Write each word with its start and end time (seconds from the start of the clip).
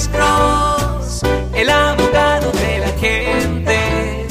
Alex 0.00 0.08
Cross, 0.16 1.22
el 1.54 1.68
abogado 1.68 2.50
de 2.52 2.78
la 2.78 2.88
gente. 2.98 4.26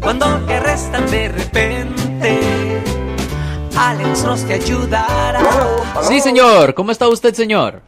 Cuando 0.00 0.26
te 0.46 0.54
arrestan 0.54 1.10
de 1.10 1.28
repente, 1.28 2.40
Alex 3.76 4.22
Cross 4.22 4.46
te 4.46 4.54
ayudará. 4.54 5.40
Sí, 6.02 6.20
señor. 6.20 6.74
¿Cómo 6.74 6.92
está 6.92 7.08
usted, 7.08 7.34
señor? 7.34 7.82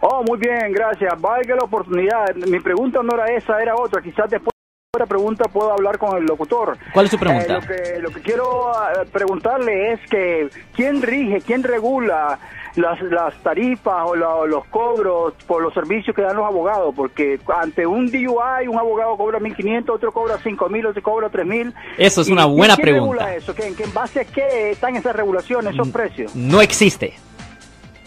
Oh, 0.00 0.24
muy 0.24 0.38
bien, 0.38 0.72
gracias. 0.72 1.12
Valga 1.20 1.54
la 1.54 1.64
oportunidad. 1.66 2.34
Mi 2.34 2.58
pregunta 2.58 3.00
no 3.04 3.14
era 3.14 3.26
esa, 3.26 3.62
era 3.62 3.76
otra. 3.76 4.02
Quizás 4.02 4.28
después 4.28 4.53
la 5.00 5.06
pregunta 5.06 5.44
puedo 5.46 5.72
hablar 5.72 5.98
con 5.98 6.16
el 6.16 6.24
locutor. 6.24 6.76
¿Cuál 6.92 7.06
es 7.06 7.10
su 7.10 7.18
pregunta? 7.18 7.58
Eh, 7.58 7.60
lo, 7.60 7.66
que, 7.66 7.98
lo 8.00 8.10
que 8.10 8.20
quiero 8.20 8.72
eh, 8.72 9.06
preguntarle 9.12 9.92
es 9.92 10.00
que 10.08 10.48
quién 10.74 11.02
rige, 11.02 11.40
quién 11.40 11.62
regula 11.62 12.38
las, 12.76 13.00
las 13.02 13.34
tarifas 13.42 14.02
o 14.04 14.16
la- 14.16 14.46
los 14.46 14.64
cobros 14.66 15.34
por 15.46 15.62
los 15.62 15.72
servicios 15.72 16.14
que 16.16 16.22
dan 16.22 16.36
los 16.36 16.44
abogados, 16.46 16.92
porque 16.96 17.38
ante 17.56 17.86
un 17.86 18.10
DUI 18.10 18.66
un 18.68 18.78
abogado 18.78 19.16
cobra 19.16 19.38
1.500, 19.38 19.90
otro 19.90 20.10
cobra 20.12 20.38
5.000, 20.38 20.88
otro 20.88 21.02
cobra 21.02 21.28
3.000. 21.30 21.72
Eso 21.98 22.20
es 22.22 22.28
¿Y 22.28 22.32
una 22.32 22.46
buena 22.46 22.74
quién 22.74 22.86
pregunta. 22.86 23.24
regula 23.26 23.36
eso? 23.36 23.54
¿Que, 23.54 23.72
que 23.74 23.84
¿En 23.84 23.94
base 23.94 24.20
a 24.20 24.24
qué 24.24 24.70
están 24.72 24.96
esas 24.96 25.14
regulaciones, 25.14 25.74
esos 25.74 25.88
precios? 25.90 26.34
No 26.34 26.60
existe. 26.60 27.14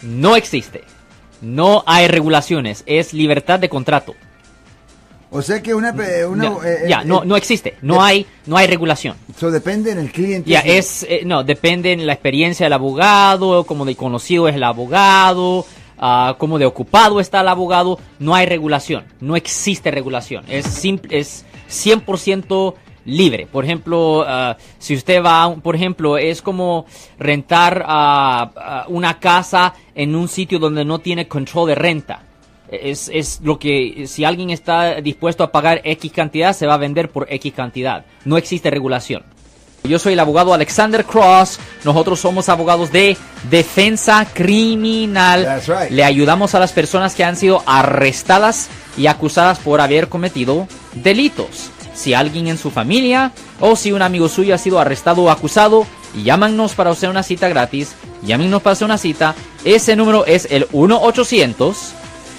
No 0.02 0.36
existe. 0.36 0.84
No 1.40 1.82
hay 1.86 2.08
regulaciones. 2.08 2.82
Es 2.86 3.14
libertad 3.14 3.58
de 3.58 3.68
contrato. 3.68 4.14
O 5.30 5.42
sea 5.42 5.62
que 5.62 5.74
una... 5.74 5.92
pe- 5.92 6.24
una 6.24 6.44
No, 6.44 6.64
eh, 6.64 6.86
ya, 6.88 7.02
eh, 7.02 7.04
no, 7.04 7.24
no 7.24 7.36
existe. 7.36 7.76
No 7.82 8.02
hay, 8.02 8.26
no 8.46 8.56
hay 8.56 8.66
regulación. 8.66 9.16
Eso 9.36 9.50
depende 9.50 9.90
en 9.92 9.98
el 9.98 10.10
cliente. 10.10 10.48
Ya, 10.50 10.60
es, 10.60 11.02
eh, 11.08 11.20
no, 11.26 11.44
depende 11.44 11.92
en 11.92 12.06
la 12.06 12.14
experiencia 12.14 12.64
del 12.66 12.72
abogado, 12.72 13.64
cómo 13.64 13.84
de 13.84 13.94
conocido 13.94 14.48
es 14.48 14.54
el 14.56 14.62
abogado, 14.64 15.66
ah, 15.98 16.36
cómo 16.38 16.58
de 16.58 16.64
ocupado 16.66 17.20
está 17.20 17.42
el 17.42 17.48
abogado. 17.48 17.98
No 18.18 18.34
hay 18.34 18.46
regulación, 18.46 19.04
no 19.20 19.36
existe 19.36 19.90
regulación. 19.90 20.44
Es, 20.48 20.64
simple, 20.66 21.18
es 21.18 21.44
100% 21.70 22.74
libre. 23.04 23.46
Por 23.50 23.64
ejemplo, 23.64 24.24
ah, 24.26 24.56
si 24.78 24.94
usted 24.94 25.22
va, 25.22 25.54
por 25.56 25.74
ejemplo, 25.76 26.16
es 26.16 26.40
como 26.40 26.86
rentar 27.18 27.84
ah, 27.86 28.84
una 28.88 29.18
casa 29.20 29.74
en 29.94 30.14
un 30.16 30.28
sitio 30.28 30.58
donde 30.58 30.84
no 30.84 30.98
tiene 31.00 31.28
control 31.28 31.68
de 31.68 31.74
renta. 31.74 32.22
Es, 32.70 33.10
es 33.12 33.40
lo 33.42 33.58
que, 33.58 34.04
si 34.06 34.24
alguien 34.24 34.50
está 34.50 35.00
dispuesto 35.00 35.42
a 35.42 35.52
pagar 35.52 35.80
X 35.84 36.12
cantidad, 36.12 36.54
se 36.54 36.66
va 36.66 36.74
a 36.74 36.78
vender 36.78 37.10
por 37.10 37.26
X 37.30 37.52
cantidad. 37.54 38.04
No 38.24 38.36
existe 38.36 38.70
regulación. 38.70 39.24
Yo 39.84 39.98
soy 39.98 40.12
el 40.12 40.20
abogado 40.20 40.52
Alexander 40.52 41.04
Cross. 41.04 41.58
Nosotros 41.84 42.20
somos 42.20 42.48
abogados 42.48 42.92
de 42.92 43.16
defensa 43.50 44.26
criminal. 44.32 45.44
That's 45.44 45.66
right. 45.68 45.90
Le 45.90 46.04
ayudamos 46.04 46.54
a 46.54 46.60
las 46.60 46.72
personas 46.72 47.14
que 47.14 47.24
han 47.24 47.36
sido 47.36 47.62
arrestadas 47.64 48.68
y 48.96 49.06
acusadas 49.06 49.58
por 49.58 49.80
haber 49.80 50.08
cometido 50.08 50.68
delitos. 50.94 51.70
Si 51.94 52.12
alguien 52.12 52.48
en 52.48 52.58
su 52.58 52.70
familia 52.70 53.32
o 53.60 53.76
si 53.76 53.92
un 53.92 54.02
amigo 54.02 54.28
suyo 54.28 54.54
ha 54.54 54.58
sido 54.58 54.78
arrestado 54.78 55.22
o 55.22 55.30
acusado, 55.30 55.86
llámanos 56.22 56.74
para 56.74 56.90
hacer 56.90 57.08
una 57.08 57.22
cita 57.22 57.48
gratis. 57.48 57.94
Llámenos 58.22 58.60
para 58.62 58.72
hacer 58.72 58.84
una 58.84 58.98
cita. 58.98 59.34
Ese 59.64 59.96
número 59.96 60.26
es 60.26 60.48
el 60.50 60.66
1 60.72 61.00
800 61.00 61.94